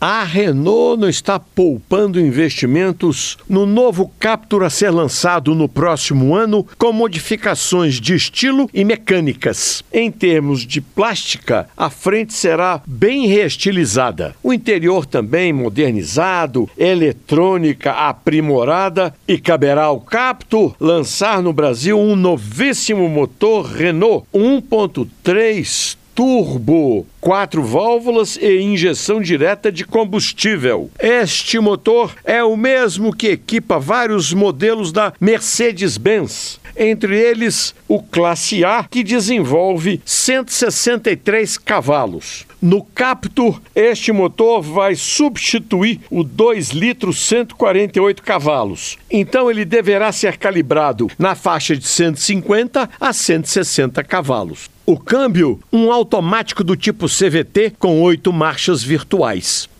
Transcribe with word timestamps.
A 0.00 0.24
Renault 0.24 0.98
não 0.98 1.10
está 1.10 1.38
poupando 1.38 2.18
investimentos 2.18 3.36
no 3.46 3.66
novo 3.66 4.10
Captur 4.18 4.62
a 4.62 4.70
ser 4.70 4.88
lançado 4.88 5.54
no 5.54 5.68
próximo 5.68 6.34
ano 6.34 6.66
com 6.78 6.90
modificações 6.90 8.00
de 8.00 8.14
estilo 8.14 8.70
e 8.72 8.82
mecânicas. 8.82 9.84
Em 9.92 10.10
termos 10.10 10.66
de 10.66 10.80
plástica, 10.80 11.68
a 11.76 11.90
frente 11.90 12.32
será 12.32 12.80
bem 12.86 13.26
reestilizada. 13.26 14.34
O 14.42 14.54
interior 14.54 15.04
também 15.04 15.52
modernizado, 15.52 16.66
eletrônica 16.78 17.92
aprimorada 17.92 19.12
e 19.28 19.36
caberá 19.36 19.84
ao 19.84 20.00
Captur 20.00 20.74
lançar 20.80 21.42
no 21.42 21.52
Brasil 21.52 22.00
um 22.00 22.16
novíssimo 22.16 23.06
motor 23.06 23.66
Renault 23.66 24.24
1.3 24.32 25.99
turbo, 26.20 27.06
quatro 27.18 27.62
válvulas 27.62 28.36
e 28.36 28.60
injeção 28.60 29.22
direta 29.22 29.72
de 29.72 29.86
combustível. 29.86 30.90
Este 30.98 31.58
motor 31.58 32.14
é 32.24 32.44
o 32.44 32.58
mesmo 32.58 33.16
que 33.16 33.28
equipa 33.28 33.78
vários 33.78 34.30
modelos 34.34 34.92
da 34.92 35.14
Mercedes-Benz, 35.18 36.60
entre 36.76 37.18
eles 37.18 37.74
o 37.88 38.02
Classe 38.02 38.62
A, 38.62 38.84
que 38.84 39.02
desenvolve 39.02 40.02
163 40.04 41.56
cavalos. 41.56 42.44
No 42.60 42.82
Captur, 42.84 43.58
este 43.74 44.12
motor 44.12 44.60
vai 44.60 44.94
substituir 44.94 46.00
o 46.10 46.22
2 46.22 46.68
litros 46.72 47.18
148 47.26 48.22
cavalos. 48.22 48.98
Então 49.10 49.50
ele 49.50 49.64
deverá 49.64 50.12
ser 50.12 50.36
calibrado 50.36 51.08
na 51.18 51.34
faixa 51.34 51.74
de 51.74 51.86
150 51.86 52.90
a 53.00 53.12
160 53.14 54.04
cavalos. 54.04 54.68
O 54.90 54.98
câmbio, 54.98 55.60
um 55.72 55.92
automático 55.92 56.64
do 56.64 56.74
tipo 56.74 57.06
CVT 57.06 57.74
com 57.78 58.02
oito 58.02 58.32
marchas 58.32 58.82
virtuais. 58.82 59.70